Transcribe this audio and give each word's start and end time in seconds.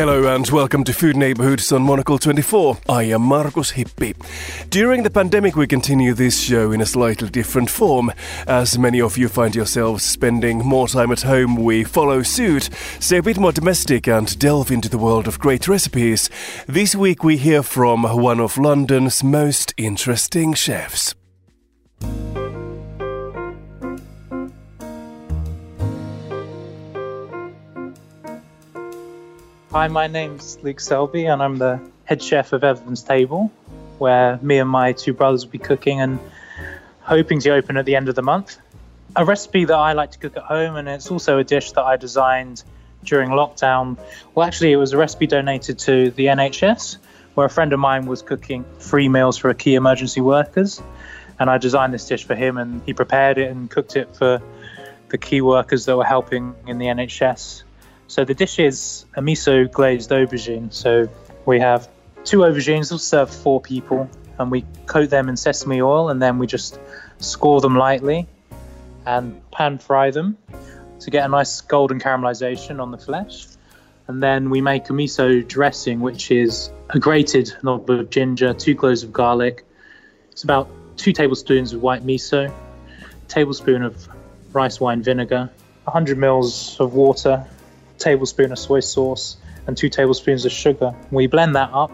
Hello 0.00 0.34
and 0.34 0.48
welcome 0.48 0.82
to 0.84 0.94
Food 0.94 1.14
Neighborhoods 1.14 1.70
on 1.72 1.82
Monocle 1.82 2.16
24. 2.16 2.78
I 2.88 3.02
am 3.02 3.20
Markus 3.20 3.72
Hippi. 3.72 4.16
During 4.70 5.02
the 5.02 5.10
pandemic, 5.10 5.56
we 5.56 5.66
continue 5.66 6.14
this 6.14 6.40
show 6.40 6.72
in 6.72 6.80
a 6.80 6.86
slightly 6.86 7.28
different 7.28 7.68
form. 7.68 8.10
As 8.46 8.78
many 8.78 8.98
of 9.02 9.18
you 9.18 9.28
find 9.28 9.54
yourselves 9.54 10.02
spending 10.02 10.60
more 10.60 10.88
time 10.88 11.12
at 11.12 11.20
home, 11.20 11.54
we 11.54 11.84
follow 11.84 12.22
suit, 12.22 12.70
stay 12.98 13.18
a 13.18 13.22
bit 13.22 13.38
more 13.38 13.52
domestic, 13.52 14.08
and 14.08 14.38
delve 14.38 14.70
into 14.70 14.88
the 14.88 14.96
world 14.96 15.28
of 15.28 15.38
great 15.38 15.68
recipes. 15.68 16.30
This 16.66 16.94
week, 16.94 17.22
we 17.22 17.36
hear 17.36 17.62
from 17.62 18.04
one 18.04 18.40
of 18.40 18.56
London's 18.56 19.22
most 19.22 19.74
interesting 19.76 20.54
chefs. 20.54 21.14
Hi, 29.72 29.86
my 29.86 30.08
name's 30.08 30.58
Luke 30.64 30.80
Selby, 30.80 31.26
and 31.26 31.40
I'm 31.40 31.58
the 31.58 31.80
head 32.02 32.20
chef 32.20 32.52
of 32.52 32.64
Evelyn's 32.64 33.04
Table, 33.04 33.52
where 33.98 34.36
me 34.42 34.58
and 34.58 34.68
my 34.68 34.90
two 34.90 35.12
brothers 35.12 35.44
will 35.44 35.52
be 35.52 35.58
cooking 35.58 36.00
and 36.00 36.18
hoping 37.02 37.38
to 37.38 37.50
open 37.50 37.76
at 37.76 37.84
the 37.84 37.94
end 37.94 38.08
of 38.08 38.16
the 38.16 38.22
month. 38.22 38.58
A 39.14 39.24
recipe 39.24 39.64
that 39.66 39.76
I 39.76 39.92
like 39.92 40.10
to 40.10 40.18
cook 40.18 40.36
at 40.36 40.42
home, 40.42 40.74
and 40.74 40.88
it's 40.88 41.08
also 41.08 41.38
a 41.38 41.44
dish 41.44 41.70
that 41.70 41.84
I 41.84 41.96
designed 41.96 42.64
during 43.04 43.30
lockdown. 43.30 43.96
Well, 44.34 44.44
actually, 44.44 44.72
it 44.72 44.76
was 44.76 44.92
a 44.92 44.96
recipe 44.96 45.28
donated 45.28 45.78
to 45.78 46.10
the 46.10 46.26
NHS, 46.26 46.96
where 47.34 47.46
a 47.46 47.50
friend 47.50 47.72
of 47.72 47.78
mine 47.78 48.06
was 48.06 48.22
cooking 48.22 48.64
free 48.80 49.08
meals 49.08 49.38
for 49.38 49.54
key 49.54 49.76
emergency 49.76 50.20
workers. 50.20 50.82
And 51.38 51.48
I 51.48 51.58
designed 51.58 51.94
this 51.94 52.08
dish 52.08 52.24
for 52.24 52.34
him, 52.34 52.58
and 52.58 52.82
he 52.86 52.92
prepared 52.92 53.38
it 53.38 53.52
and 53.52 53.70
cooked 53.70 53.94
it 53.94 54.16
for 54.16 54.42
the 55.10 55.18
key 55.18 55.42
workers 55.42 55.84
that 55.84 55.96
were 55.96 56.04
helping 56.04 56.56
in 56.66 56.78
the 56.78 56.86
NHS. 56.86 57.62
So 58.10 58.24
the 58.24 58.34
dish 58.34 58.58
is 58.58 59.04
a 59.14 59.20
miso 59.20 59.70
glazed 59.70 60.10
aubergine. 60.10 60.72
So 60.72 61.08
we 61.46 61.60
have 61.60 61.88
two 62.24 62.38
aubergines, 62.38 62.90
will 62.90 62.98
serve 62.98 63.32
four 63.32 63.60
people, 63.60 64.10
and 64.36 64.50
we 64.50 64.64
coat 64.86 65.10
them 65.10 65.28
in 65.28 65.36
sesame 65.36 65.80
oil, 65.80 66.08
and 66.08 66.20
then 66.20 66.38
we 66.40 66.48
just 66.48 66.80
score 67.18 67.60
them 67.60 67.76
lightly 67.76 68.26
and 69.06 69.40
pan 69.52 69.78
fry 69.78 70.10
them 70.10 70.36
to 70.98 71.10
get 71.10 71.24
a 71.24 71.28
nice 71.28 71.60
golden 71.60 72.00
caramelization 72.00 72.82
on 72.82 72.90
the 72.90 72.98
flesh. 72.98 73.46
And 74.08 74.20
then 74.20 74.50
we 74.50 74.60
make 74.60 74.90
a 74.90 74.92
miso 74.92 75.46
dressing, 75.46 76.00
which 76.00 76.32
is 76.32 76.72
a 76.88 76.98
grated 76.98 77.54
knob 77.62 77.88
of 77.88 78.10
ginger, 78.10 78.54
two 78.54 78.74
cloves 78.74 79.04
of 79.04 79.12
garlic. 79.12 79.64
It's 80.32 80.42
about 80.42 80.68
two 80.96 81.12
tablespoons 81.12 81.72
of 81.72 81.80
white 81.80 82.04
miso, 82.04 82.50
a 82.50 83.28
tablespoon 83.28 83.84
of 83.84 84.08
rice 84.52 84.80
wine 84.80 85.00
vinegar, 85.00 85.48
100 85.84 86.18
mils 86.18 86.76
of 86.80 86.94
water, 86.94 87.46
tablespoon 88.00 88.50
of 88.50 88.58
soy 88.58 88.80
sauce 88.80 89.36
and 89.66 89.76
two 89.76 89.88
tablespoons 89.88 90.44
of 90.44 90.52
sugar. 90.52 90.94
We 91.10 91.26
blend 91.26 91.54
that 91.56 91.70
up 91.72 91.92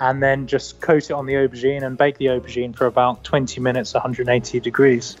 and 0.00 0.22
then 0.22 0.46
just 0.46 0.80
coat 0.80 1.04
it 1.04 1.12
on 1.12 1.26
the 1.26 1.34
aubergine 1.34 1.82
and 1.82 1.96
bake 1.96 2.18
the 2.18 2.26
aubergine 2.26 2.76
for 2.76 2.86
about 2.86 3.24
20 3.24 3.60
minutes, 3.60 3.94
180 3.94 4.60
degrees. 4.60 5.16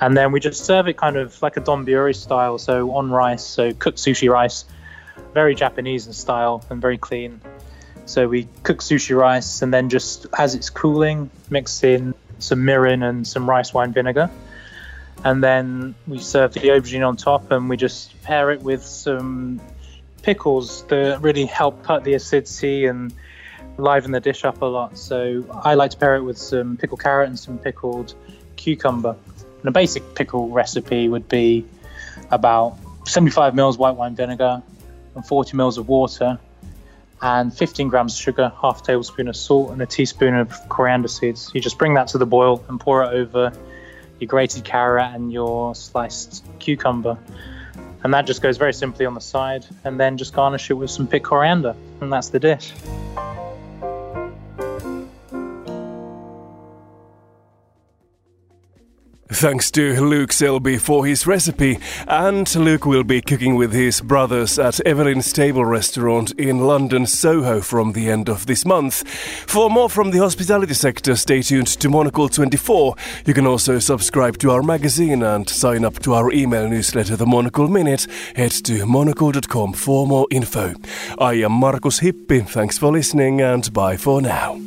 And 0.00 0.16
then 0.16 0.32
we 0.32 0.40
just 0.40 0.64
serve 0.64 0.88
it 0.88 0.96
kind 0.96 1.16
of 1.16 1.40
like 1.42 1.56
a 1.56 1.60
donburi 1.60 2.14
style, 2.14 2.58
so 2.58 2.94
on 2.94 3.10
rice, 3.10 3.44
so 3.44 3.72
cooked 3.72 3.98
sushi 3.98 4.30
rice, 4.30 4.64
very 5.32 5.54
Japanese 5.54 6.06
in 6.06 6.12
style 6.12 6.64
and 6.70 6.80
very 6.80 6.98
clean. 6.98 7.40
So 8.04 8.28
we 8.28 8.48
cook 8.62 8.78
sushi 8.78 9.16
rice 9.16 9.62
and 9.62 9.72
then 9.72 9.88
just 9.88 10.26
as 10.38 10.54
it's 10.54 10.70
cooling, 10.70 11.30
mix 11.50 11.82
in 11.82 12.14
some 12.38 12.60
mirin 12.60 13.08
and 13.08 13.26
some 13.26 13.48
rice 13.48 13.72
wine 13.72 13.92
vinegar 13.92 14.30
and 15.24 15.42
then 15.42 15.94
we 16.06 16.18
serve 16.18 16.52
the 16.52 16.60
aubergine 16.60 17.06
on 17.06 17.16
top 17.16 17.50
and 17.50 17.68
we 17.68 17.76
just 17.76 18.20
pair 18.22 18.50
it 18.50 18.60
with 18.62 18.84
some 18.84 19.60
pickles 20.22 20.84
that 20.86 21.20
really 21.22 21.46
help 21.46 21.82
cut 21.82 22.04
the 22.04 22.14
acidity 22.14 22.86
and 22.86 23.14
liven 23.78 24.12
the 24.12 24.20
dish 24.20 24.44
up 24.44 24.62
a 24.62 24.64
lot. 24.64 24.96
So 24.98 25.44
I 25.64 25.74
like 25.74 25.90
to 25.92 25.96
pair 25.96 26.16
it 26.16 26.22
with 26.22 26.38
some 26.38 26.76
pickled 26.76 27.00
carrot 27.00 27.28
and 27.28 27.38
some 27.38 27.58
pickled 27.58 28.14
cucumber. 28.56 29.16
And 29.60 29.68
a 29.68 29.70
basic 29.70 30.14
pickle 30.14 30.48
recipe 30.48 31.08
would 31.08 31.28
be 31.28 31.66
about 32.30 32.76
75 33.06 33.54
mils 33.54 33.78
white 33.78 33.96
wine 33.96 34.16
vinegar 34.16 34.62
and 35.14 35.26
40 35.26 35.56
mils 35.56 35.78
of 35.78 35.88
water 35.88 36.38
and 37.22 37.56
15 37.56 37.88
grams 37.88 38.14
of 38.14 38.20
sugar, 38.20 38.52
half 38.60 38.82
tablespoon 38.82 39.28
of 39.28 39.36
salt, 39.36 39.70
and 39.70 39.80
a 39.80 39.86
teaspoon 39.86 40.34
of 40.34 40.52
coriander 40.68 41.08
seeds. 41.08 41.50
You 41.54 41.60
just 41.60 41.78
bring 41.78 41.94
that 41.94 42.08
to 42.08 42.18
the 42.18 42.26
boil 42.26 42.64
and 42.68 42.78
pour 42.78 43.02
it 43.04 43.08
over 43.08 43.52
your 44.20 44.28
grated 44.28 44.64
carrot 44.64 45.14
and 45.14 45.32
your 45.32 45.74
sliced 45.74 46.44
cucumber. 46.58 47.18
And 48.02 48.14
that 48.14 48.26
just 48.26 48.42
goes 48.42 48.56
very 48.56 48.72
simply 48.72 49.04
on 49.04 49.14
the 49.14 49.20
side, 49.20 49.66
and 49.84 49.98
then 49.98 50.16
just 50.16 50.32
garnish 50.32 50.70
it 50.70 50.74
with 50.74 50.90
some 50.90 51.06
picked 51.06 51.26
coriander, 51.26 51.74
and 52.00 52.12
that's 52.12 52.28
the 52.28 52.38
dish. 52.38 52.72
Thanks 59.28 59.72
to 59.72 60.00
Luke 60.00 60.32
Selby 60.32 60.78
for 60.78 61.04
his 61.04 61.26
recipe, 61.26 61.80
and 62.06 62.54
Luke 62.54 62.86
will 62.86 63.02
be 63.02 63.20
cooking 63.20 63.56
with 63.56 63.72
his 63.72 64.00
brothers 64.00 64.56
at 64.56 64.78
Evelyn's 64.86 65.32
Table 65.32 65.64
restaurant 65.64 66.30
in 66.38 66.60
London, 66.60 67.06
Soho 67.06 67.60
from 67.60 67.92
the 67.92 68.08
end 68.08 68.28
of 68.28 68.46
this 68.46 68.64
month. 68.64 69.06
For 69.48 69.68
more 69.68 69.90
from 69.90 70.12
the 70.12 70.18
hospitality 70.18 70.74
sector, 70.74 71.16
stay 71.16 71.42
tuned 71.42 71.66
to 71.66 71.88
Monocle 71.88 72.28
24. 72.28 72.94
You 73.26 73.34
can 73.34 73.48
also 73.48 73.80
subscribe 73.80 74.38
to 74.38 74.52
our 74.52 74.62
magazine 74.62 75.24
and 75.24 75.48
sign 75.48 75.84
up 75.84 75.98
to 76.00 76.14
our 76.14 76.30
email 76.32 76.68
newsletter, 76.68 77.16
The 77.16 77.26
Monocle 77.26 77.66
Minute. 77.66 78.06
Head 78.36 78.52
to 78.52 78.86
monocle.com 78.86 79.72
for 79.72 80.06
more 80.06 80.28
info. 80.30 80.74
I 81.18 81.34
am 81.34 81.52
Markus 81.52 81.98
Hippi. 81.98 82.48
Thanks 82.48 82.78
for 82.78 82.92
listening, 82.92 83.40
and 83.40 83.72
bye 83.72 83.96
for 83.96 84.22
now. 84.22 84.65